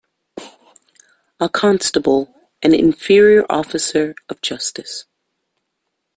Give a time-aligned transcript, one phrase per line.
[1.39, 5.05] A constable an inferior officer of justice.